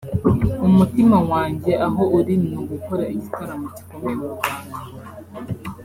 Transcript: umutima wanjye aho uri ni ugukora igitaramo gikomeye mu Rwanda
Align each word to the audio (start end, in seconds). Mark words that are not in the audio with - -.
umutima 0.67 1.17
wanjye 1.31 1.71
aho 1.87 2.01
uri 2.17 2.33
ni 2.43 2.53
ugukora 2.61 3.03
igitaramo 3.13 3.67
gikomeye 3.75 4.15
mu 4.21 4.27
Rwanda 4.35 4.75